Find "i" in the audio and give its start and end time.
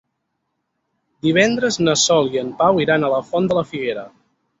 2.37-2.41